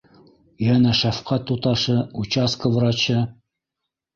Йәнә 0.67 0.93
шәфҡәт 0.99 1.45
туташы, 1.51 1.99
участка 2.25 2.73
врачы. 2.79 3.21